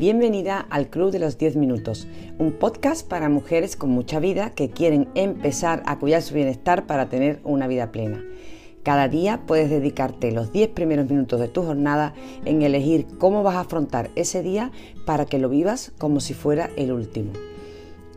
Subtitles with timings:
[0.00, 2.08] Bienvenida al Club de los 10 Minutos,
[2.38, 7.10] un podcast para mujeres con mucha vida que quieren empezar a cuidar su bienestar para
[7.10, 8.24] tener una vida plena.
[8.82, 12.14] Cada día puedes dedicarte los 10 primeros minutos de tu jornada
[12.46, 14.72] en elegir cómo vas a afrontar ese día
[15.04, 17.32] para que lo vivas como si fuera el último.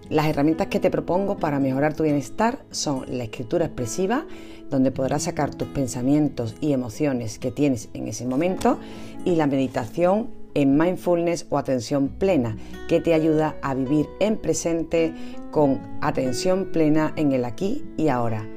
[0.09, 4.25] Las herramientas que te propongo para mejorar tu bienestar son la escritura expresiva,
[4.69, 8.79] donde podrás sacar tus pensamientos y emociones que tienes en ese momento,
[9.25, 12.57] y la meditación en mindfulness o atención plena,
[12.87, 15.13] que te ayuda a vivir en presente
[15.51, 18.47] con atención plena en el aquí y ahora.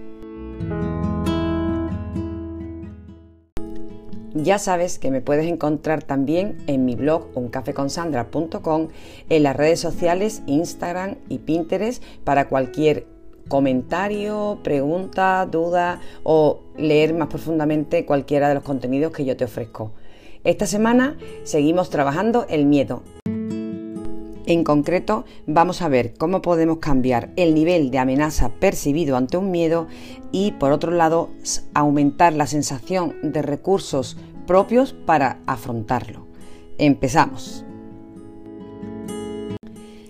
[4.34, 8.88] Ya sabes que me puedes encontrar también en mi blog uncafeconsandra.com,
[9.30, 13.06] en las redes sociales Instagram y Pinterest para cualquier
[13.48, 19.92] comentario, pregunta, duda o leer más profundamente cualquiera de los contenidos que yo te ofrezco.
[20.46, 23.02] Esta semana seguimos trabajando el miedo.
[24.46, 29.50] En concreto, vamos a ver cómo podemos cambiar el nivel de amenaza percibido ante un
[29.50, 29.88] miedo
[30.30, 31.30] y, por otro lado,
[31.74, 36.28] aumentar la sensación de recursos propios para afrontarlo.
[36.78, 37.64] Empezamos.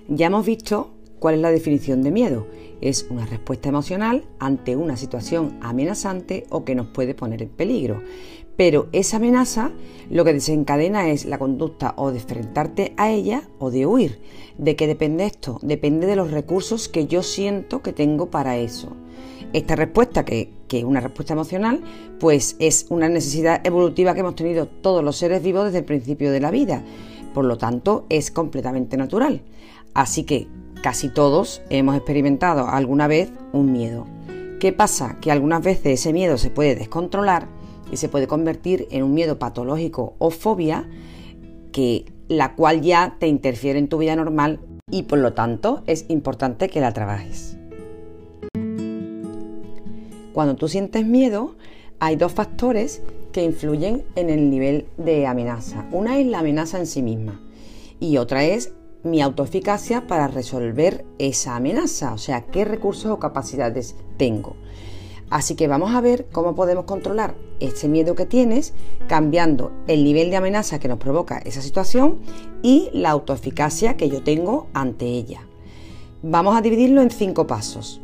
[0.06, 0.90] Ya hemos visto
[1.26, 2.46] cuál es la definición de miedo.
[2.80, 8.00] Es una respuesta emocional ante una situación amenazante o que nos puede poner en peligro.
[8.56, 9.72] Pero esa amenaza
[10.08, 14.20] lo que desencadena es la conducta o de enfrentarte a ella o de huir.
[14.56, 15.58] ¿De qué depende esto?
[15.62, 18.92] Depende de los recursos que yo siento que tengo para eso.
[19.52, 21.82] Esta respuesta, que, es una respuesta emocional,
[22.20, 26.30] pues es una necesidad evolutiva que hemos tenido todos los seres vivos desde el principio
[26.30, 26.84] de la vida.
[27.34, 29.42] Por lo tanto, es completamente natural.
[29.92, 30.46] Así que
[30.86, 34.06] casi todos hemos experimentado alguna vez un miedo.
[34.60, 35.18] ¿Qué pasa?
[35.20, 37.48] Que algunas veces ese miedo se puede descontrolar
[37.90, 40.88] y se puede convertir en un miedo patológico o fobia
[41.72, 46.04] que la cual ya te interfiere en tu vida normal y por lo tanto es
[46.06, 47.58] importante que la trabajes.
[50.32, 51.56] Cuando tú sientes miedo,
[51.98, 53.02] hay dos factores
[53.32, 55.84] que influyen en el nivel de amenaza.
[55.90, 57.40] Una es la amenaza en sí misma
[57.98, 63.96] y otra es mi autoeficacia para resolver esa amenaza, o sea, qué recursos o capacidades
[64.16, 64.56] tengo.
[65.30, 68.74] Así que vamos a ver cómo podemos controlar este miedo que tienes
[69.08, 72.18] cambiando el nivel de amenaza que nos provoca esa situación
[72.62, 75.40] y la autoeficacia que yo tengo ante ella.
[76.22, 78.00] Vamos a dividirlo en cinco pasos.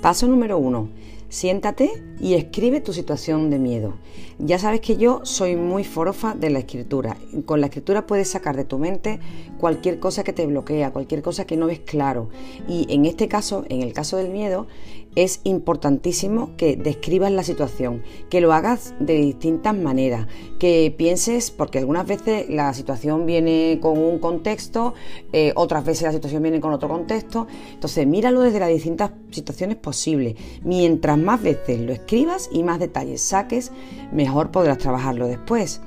[0.00, 0.88] Paso número uno.
[1.28, 3.94] Siéntate y escribe tu situación de miedo.
[4.38, 7.18] Ya sabes que yo soy muy forofa de la escritura.
[7.44, 9.20] Con la escritura puedes sacar de tu mente
[9.58, 12.30] cualquier cosa que te bloquea, cualquier cosa que no ves claro.
[12.66, 14.68] Y en este caso, en el caso del miedo,
[15.18, 20.28] es importantísimo que describas la situación, que lo hagas de distintas maneras,
[20.60, 24.94] que pienses, porque algunas veces la situación viene con un contexto,
[25.32, 27.48] eh, otras veces la situación viene con otro contexto.
[27.72, 30.36] Entonces, míralo desde las distintas situaciones posibles.
[30.62, 33.72] Mientras más veces lo escribas y más detalles saques,
[34.12, 35.80] mejor podrás trabajarlo después.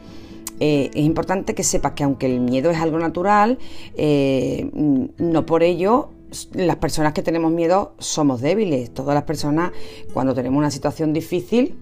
[0.60, 3.60] Eh, es importante que sepas que aunque el miedo es algo natural,
[3.96, 6.10] eh, no por ello
[6.54, 8.94] las personas que tenemos miedo somos débiles.
[8.94, 9.72] Todas las personas
[10.14, 11.78] cuando tenemos una situación difícil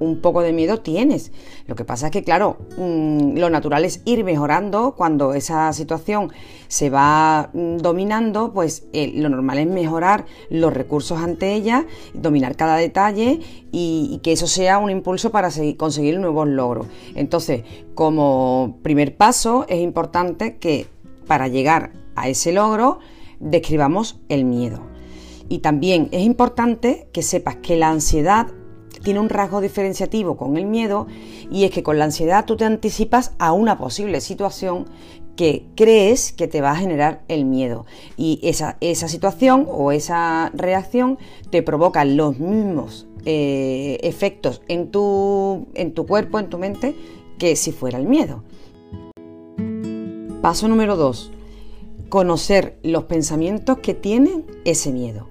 [0.00, 1.32] un poco de miedo tienes.
[1.66, 6.32] Lo que pasa es que, claro, mm, lo natural es ir mejorando cuando esa situación
[6.68, 12.56] se va mm, dominando, pues eh, lo normal es mejorar los recursos ante ella, dominar
[12.56, 13.40] cada detalle
[13.72, 16.86] y, que eso sea un impulso para conseguir nuevos logros.
[17.14, 17.62] Entonces,
[17.94, 20.86] como primer paso, es importante que
[21.26, 22.98] para llegar a ese logro,
[23.40, 24.80] describamos el miedo.
[25.48, 28.48] Y también es importante que sepas que la ansiedad
[29.02, 31.06] tiene un rasgo diferenciativo con el miedo
[31.50, 34.86] y es que con la ansiedad tú te anticipas a una posible situación
[35.36, 40.50] que crees que te va a generar el miedo y esa, esa situación o esa
[40.52, 41.16] reacción
[41.50, 46.96] te provoca los mismos eh, efectos en tu, en tu cuerpo, en tu mente,
[47.38, 48.42] que si fuera el miedo.
[50.40, 51.32] Paso número 2.
[52.08, 55.28] Conocer los pensamientos que tienen ese miedo.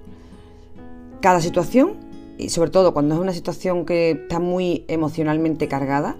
[1.21, 2.07] Cada situación
[2.37, 6.17] y sobre todo cuando es una situación que está muy emocionalmente cargada,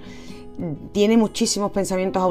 [0.92, 2.24] tiene muchísimos pensamientos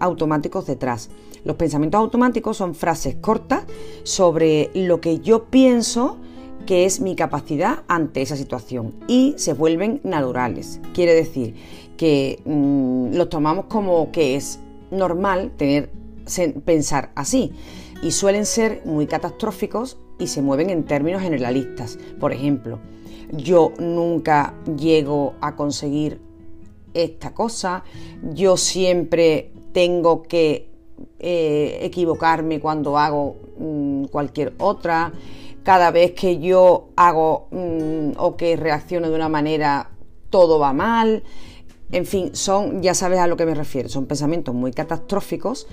[0.00, 1.10] automáticos detrás.
[1.44, 3.64] Los pensamientos automáticos son frases cortas
[4.02, 6.16] sobre lo que yo pienso
[6.64, 10.80] que es mi capacidad ante esa situación y se vuelven naturales.
[10.94, 11.54] Quiere decir
[11.96, 14.58] que mm, los tomamos como que es
[14.90, 15.90] normal tener
[16.64, 17.52] pensar así
[18.02, 21.98] y suelen ser muy catastróficos y se mueven en términos generalistas.
[22.20, 22.78] Por ejemplo,
[23.32, 26.20] yo nunca llego a conseguir
[26.94, 27.84] esta cosa,
[28.32, 30.70] yo siempre tengo que
[31.18, 35.12] eh, equivocarme cuando hago mm, cualquier otra,
[35.62, 39.90] cada vez que yo hago mm, o que reacciono de una manera,
[40.30, 41.22] todo va mal.
[41.92, 45.68] En fin, son, ya sabes a lo que me refiero, son pensamientos muy catastróficos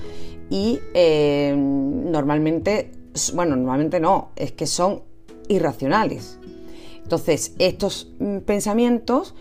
[0.50, 2.92] y eh, normalmente,
[3.33, 5.01] bueno, normalmente no, es que son
[5.48, 6.38] irracionales.
[7.01, 9.33] Entonces, estos mm, pensamientos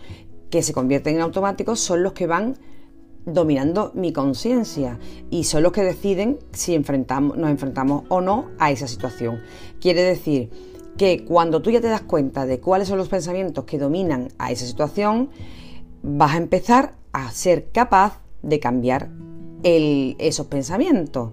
[0.49, 2.57] que se convierten en automáticos son los que van
[3.25, 4.99] dominando mi conciencia
[5.29, 9.41] y son los que deciden si enfrentamos, nos enfrentamos o no a esa situación.
[9.79, 10.49] Quiere decir
[10.97, 14.51] que cuando tú ya te das cuenta de cuáles son los pensamientos que dominan a
[14.51, 15.29] esa situación,
[16.03, 19.09] vas a empezar a ser capaz de cambiar
[19.63, 21.31] esos pensamientos.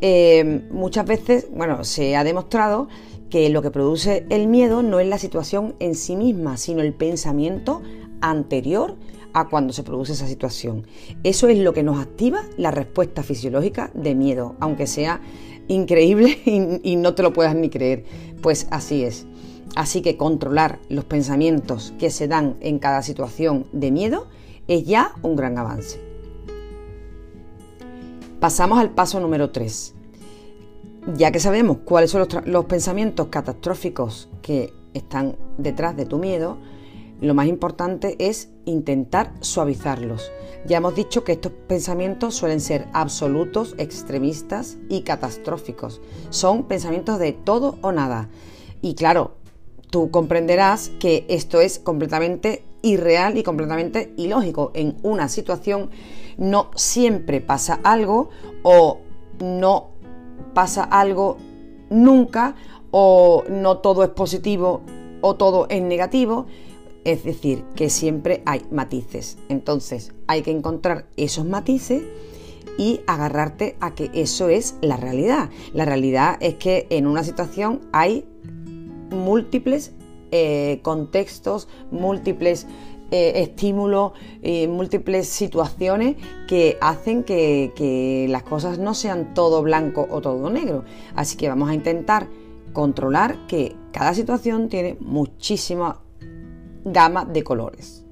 [0.00, 2.88] Eh, muchas veces, bueno, se ha demostrado
[3.30, 6.92] que lo que produce el miedo no es la situación en sí misma, sino el
[6.92, 7.82] pensamiento
[8.20, 8.96] anterior
[9.32, 10.86] a cuando se produce esa situación.
[11.24, 15.20] Eso es lo que nos activa la respuesta fisiológica de miedo, aunque sea
[15.68, 16.38] increíble
[16.82, 18.04] y, no te lo puedas ni creer.
[18.40, 19.26] Pues así es.
[19.74, 24.26] Así que controlar los pensamientos que se dan en cada situación de miedo
[24.68, 26.00] es ya un gran avance.
[28.40, 29.94] Pasamos al paso número 3.
[31.16, 36.58] Ya que sabemos cuáles son los, los pensamientos catastróficos que están detrás de tu miedo,
[37.20, 40.30] lo más importante es intentar suavizarlos.
[40.66, 46.00] Ya hemos dicho que estos pensamientos suelen ser absolutos, extremistas y catastróficos.
[46.30, 48.28] Son pensamientos de todo o nada.
[48.82, 49.36] Y claro,
[49.94, 54.72] tú comprenderás que esto es completamente irreal y completamente ilógico.
[54.74, 55.88] En una situación
[56.36, 58.28] no siempre pasa algo
[58.64, 58.98] o
[59.38, 59.90] no
[60.52, 61.36] pasa algo
[61.90, 62.56] nunca
[62.90, 64.80] o no todo es positivo
[65.20, 66.46] o todo es negativo
[67.04, 69.38] es decir, que siempre hay matices.
[69.48, 72.02] Entonces hay que encontrar esos matices
[72.78, 75.50] y agarrarte a que eso es la realidad.
[75.72, 78.26] La realidad es que en una situación hay
[79.14, 79.92] múltiples
[80.30, 82.66] eh, contextos, múltiples
[83.10, 84.12] eh, estímulos,
[84.42, 86.16] eh, múltiples situaciones
[86.48, 90.84] que hacen que, que las cosas no sean todo blanco o todo negro.
[91.14, 92.28] Así que vamos a intentar
[92.72, 96.00] controlar que cada situación tiene muchísima
[96.84, 98.04] gama de colores.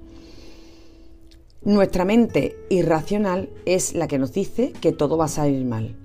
[1.65, 5.97] Nuestra mente irracional es la que nos dice que todo va a salir mal,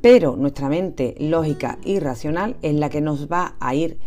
[0.00, 3.98] pero nuestra mente lógica y racional es la que nos va a ir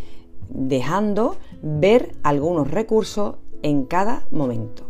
[0.50, 4.84] dejando ver algunos recursos en cada momento.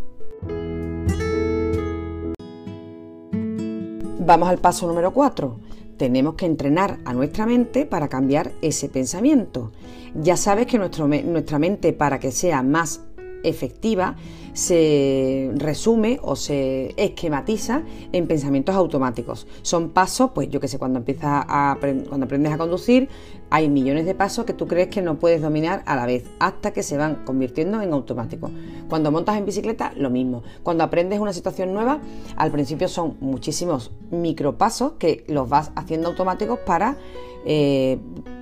[4.19, 5.59] Vamos al paso número 4.
[5.97, 9.71] Tenemos que entrenar a nuestra mente para cambiar ese pensamiento.
[10.15, 13.01] Ya sabes que nuestra mente para que sea más
[13.43, 14.15] efectiva
[14.53, 19.47] se resume o se esquematiza en pensamientos automáticos.
[19.61, 21.77] Son pasos, pues yo que sé, cuando empiezas a
[22.07, 23.09] cuando aprendes a conducir,
[23.49, 26.71] hay millones de pasos que tú crees que no puedes dominar a la vez, hasta
[26.71, 28.51] que se van convirtiendo en automáticos.
[28.87, 30.43] Cuando montas en bicicleta, lo mismo.
[30.61, 31.99] Cuando aprendes una situación nueva,
[32.35, 36.97] al principio son muchísimos micropasos que los vas haciendo automáticos para
[37.45, 37.97] eh,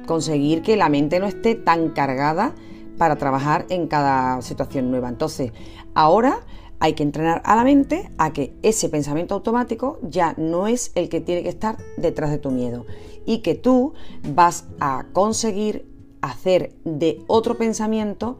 [0.05, 2.55] conseguir que la mente no esté tan cargada
[2.97, 5.09] para trabajar en cada situación nueva.
[5.09, 5.51] Entonces,
[5.93, 6.39] ahora
[6.79, 11.09] hay que entrenar a la mente a que ese pensamiento automático ya no es el
[11.09, 12.85] que tiene que estar detrás de tu miedo
[13.25, 13.93] y que tú
[14.33, 15.87] vas a conseguir
[16.21, 18.37] hacer de otro pensamiento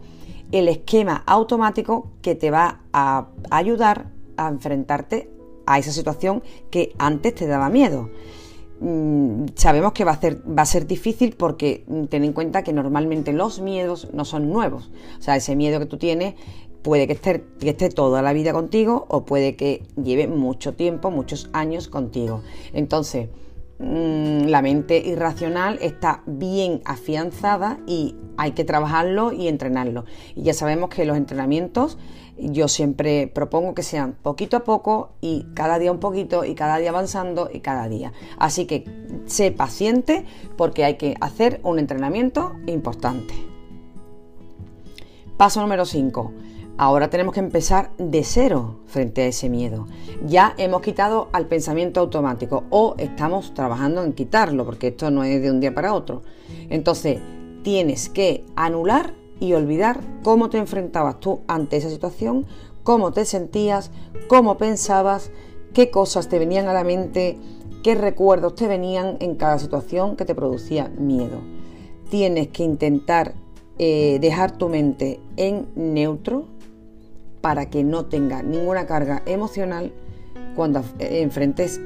[0.52, 5.30] el esquema automático que te va a ayudar a enfrentarte
[5.66, 8.10] a esa situación que antes te daba miedo.
[8.80, 12.64] Mm, sabemos que va a, ser, va a ser difícil porque mm, ten en cuenta
[12.64, 14.92] que normalmente los miedos no son nuevos.
[15.20, 16.36] O sea, ese miedo que tú tienes
[16.84, 21.12] puede que esté, que esté toda la vida contigo o puede que lleve mucho tiempo,
[21.12, 22.42] muchos años contigo.
[22.74, 23.30] Entonces,
[23.80, 30.06] la mente irracional está bien afianzada y hay que trabajarlo y entrenarlo.
[30.36, 31.98] Y ya sabemos que los entrenamientos
[32.40, 36.78] yo siempre propongo que sean poquito a poco y cada día un poquito y cada
[36.78, 38.14] día avanzando y cada día.
[38.38, 38.86] Así que
[39.26, 43.34] sé paciente porque hay que hacer un entrenamiento importante.
[45.38, 46.34] Paso número 5.
[46.80, 49.88] Ahora tenemos que empezar de cero frente a ese miedo.
[50.28, 55.42] Ya hemos quitado al pensamiento automático o estamos trabajando en quitarlo porque esto no es
[55.42, 56.22] de un día para otro.
[56.70, 57.20] Entonces,
[57.64, 62.46] tienes que anular y olvidar cómo te enfrentabas tú ante esa situación,
[62.84, 63.90] cómo te sentías,
[64.28, 65.32] cómo pensabas,
[65.74, 67.40] qué cosas te venían a la mente,
[67.82, 71.40] qué recuerdos te venían en cada situación que te producía miedo.
[72.12, 73.34] Tienes que intentar
[73.80, 76.46] eh, dejar tu mente en neutro
[77.42, 79.94] para que no tenga ninguna carga emocional
[80.56, 81.80] cuando enfrentes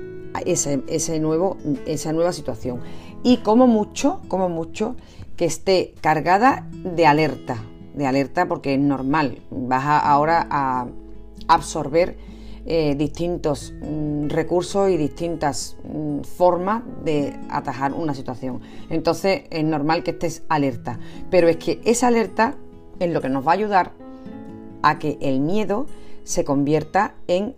[0.46, 2.80] ese, ese nuevo, esa nueva situación.
[3.24, 4.96] Y como mucho, como mucho,
[5.36, 7.58] que esté cargada de alerta,
[7.96, 10.88] de alerta porque es normal, vas ahora a
[11.48, 12.18] absorber
[12.66, 18.62] eh, distintos mm, recursos y distintas mm, formas de atajar una situación.
[18.90, 21.00] Entonces es normal que estés alerta,
[21.32, 22.56] pero es que esa alerta
[23.00, 23.94] es lo que nos va a ayudar
[24.82, 25.86] a que el miedo
[26.24, 27.56] se convierta en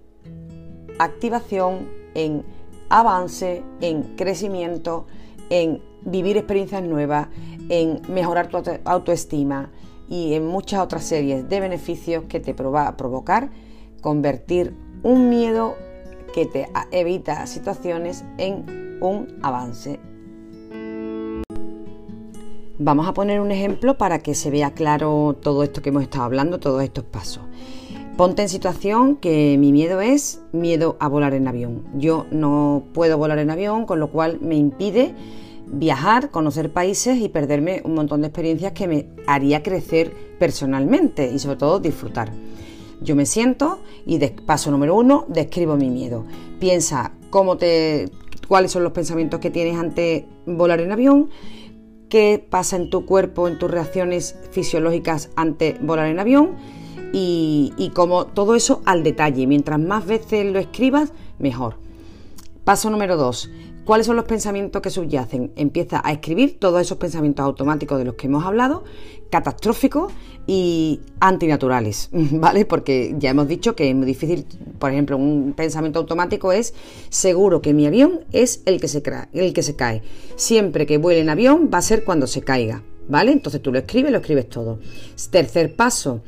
[0.99, 2.43] activación, en
[2.89, 5.05] avance, en crecimiento,
[5.49, 7.27] en vivir experiencias nuevas,
[7.69, 9.71] en mejorar tu autoestima
[10.09, 13.49] y en muchas otras series de beneficios que te va a provocar
[14.01, 15.75] convertir un miedo
[16.33, 19.99] que te evita situaciones en un avance.
[22.85, 26.25] Vamos a poner un ejemplo para que se vea claro todo esto que hemos estado
[26.25, 27.41] hablando, todos estos pasos.
[28.17, 31.85] Ponte en situación que mi miedo es miedo a volar en avión.
[31.95, 35.15] Yo no puedo volar en avión, con lo cual me impide
[35.65, 41.39] viajar, conocer países y perderme un montón de experiencias que me haría crecer personalmente y
[41.39, 42.33] sobre todo disfrutar.
[42.99, 46.25] Yo me siento y paso número uno, describo mi miedo.
[46.59, 48.09] Piensa cómo te,
[48.49, 51.29] cuáles son los pensamientos que tienes ante volar en avión,
[52.13, 56.51] qué pasa en tu cuerpo, en tus reacciones fisiológicas ante volar en avión
[57.11, 59.47] y, y cómo todo eso al detalle.
[59.47, 61.77] Mientras más veces lo escribas, mejor.
[62.63, 63.49] Paso número dos,
[63.85, 65.51] ¿Cuáles son los pensamientos que subyacen?
[65.57, 68.85] Empieza a escribir todos esos pensamientos automáticos de los que hemos hablado,
[69.29, 70.13] catastróficos
[70.47, 72.63] y antinaturales, ¿vale?
[72.65, 74.45] Porque ya hemos dicho que es muy difícil,
[74.79, 76.73] por ejemplo, un pensamiento automático es
[77.09, 80.01] seguro que mi avión es el que se, el que se cae.
[80.37, 83.33] Siempre que vuele en avión va a ser cuando se caiga, ¿vale?
[83.33, 84.79] Entonces tú lo escribes, lo escribes todo.
[85.29, 86.21] Tercer paso,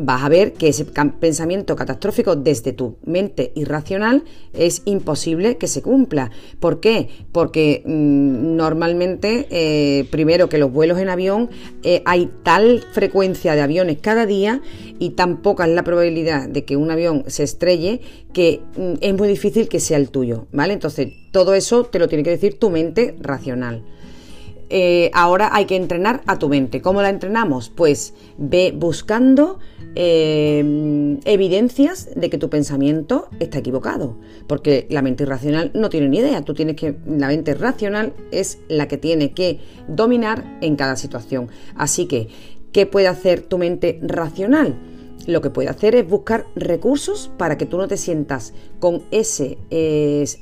[0.00, 5.82] vas a ver que ese pensamiento catastrófico desde tu mente irracional es imposible que se
[5.82, 6.30] cumpla.
[6.60, 7.08] ¿Por qué?
[7.32, 11.50] Porque mm, normalmente, eh, primero que los vuelos en avión,
[11.82, 14.62] eh, hay tal frecuencia de aviones cada día
[15.00, 18.00] y tan poca es la probabilidad de que un avión se estrelle
[18.32, 20.74] que mm, es muy difícil que sea el tuyo, ¿vale?
[20.74, 23.82] Entonces, todo eso te lo tiene que decir tu mente racional.
[24.70, 26.82] Eh, ahora hay que entrenar a tu mente.
[26.82, 27.70] ¿Cómo la entrenamos?
[27.70, 29.58] Pues ve buscando
[29.94, 34.16] eh, evidencias de que tu pensamiento está equivocado,
[34.46, 36.42] porque la mente irracional no tiene ni idea.
[36.42, 41.48] Tú tienes que, la mente racional es la que tiene que dominar en cada situación.
[41.74, 42.28] Así que,
[42.72, 44.76] ¿qué puede hacer tu mente racional?
[45.26, 49.58] lo que puede hacer es buscar recursos para que tú no te sientas con, ese,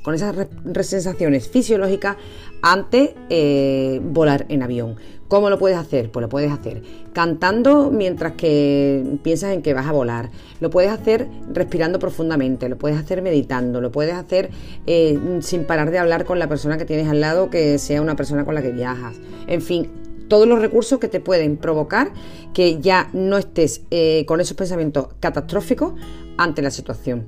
[0.01, 0.47] con esas
[0.83, 2.15] sensaciones fisiológicas
[2.61, 4.95] ante eh, volar en avión.
[5.27, 6.09] ¿Cómo lo puedes hacer?
[6.09, 6.81] Pues lo puedes hacer
[7.17, 10.29] cantando mientras que piensas en que vas a volar.
[10.59, 14.51] Lo puedes hacer respirando profundamente, lo puedes hacer meditando, lo puedes hacer
[14.85, 18.15] eh, sin parar de hablar con la persona que tienes al lado, que sea una
[18.15, 19.15] persona con la que viajas.
[19.47, 19.89] En fin,
[20.27, 22.11] todos los recursos que te pueden provocar
[22.53, 25.93] que ya no estés eh, con esos pensamientos catastróficos
[26.37, 27.25] ante la situación.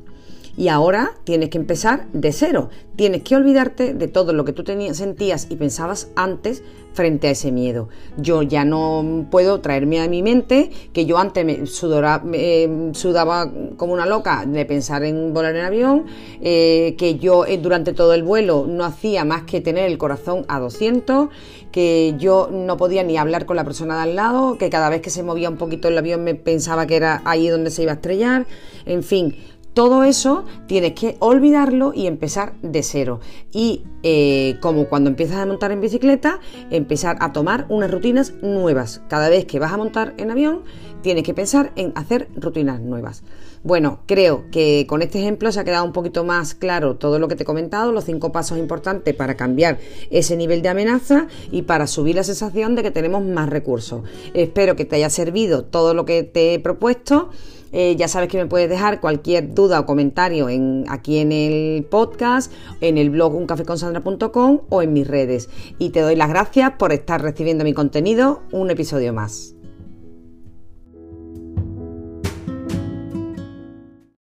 [0.59, 2.67] Y ahora tienes que empezar de cero.
[2.97, 7.31] Tienes que olvidarte de todo lo que tú tenías, sentías y pensabas antes frente a
[7.31, 7.87] ese miedo.
[8.17, 14.05] Yo ya no puedo traerme a mi mente que yo antes me, sudaba como una
[14.05, 16.05] loca de pensar en volar en avión,
[16.41, 20.43] eh, que yo eh, durante todo el vuelo no hacía más que tener el corazón
[20.49, 21.29] a 200,
[21.71, 24.99] que yo no podía ni hablar con la persona de al lado, que cada vez
[24.99, 27.93] que se movía un poquito el avión me pensaba que era ahí donde se iba
[27.93, 28.45] a estrellar,
[28.85, 29.37] en fin,
[29.73, 33.19] todo eso tienes que olvidarlo y empezar de cero.
[33.51, 39.01] Y eh, como cuando empiezas a montar en bicicleta, empezar a tomar unas rutinas nuevas.
[39.07, 40.63] Cada vez que vas a montar en avión,
[41.01, 43.23] tienes que pensar en hacer rutinas nuevas.
[43.61, 47.27] Bueno, creo que con este ejemplo se ha quedado un poquito más claro todo lo
[47.27, 49.79] que te he comentado, los cinco pasos importantes para cambiar
[50.11, 54.03] ese nivel de amenaza y para subir la sensación de que tenemos más recursos.
[54.33, 57.31] Espero que te haya servido todo lo que te he propuesto.
[57.71, 61.83] Eh, ya sabes que me puedes dejar cualquier duda o comentario en, aquí en el
[61.85, 65.49] podcast, en el blog uncafeconsandra.com o en mis redes.
[65.77, 69.58] Y te doy las gracias por estar recibiendo mi contenido un episodio más.